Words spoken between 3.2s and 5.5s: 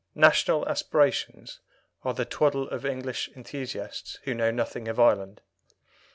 enthusiasts who know nothing of Ireland.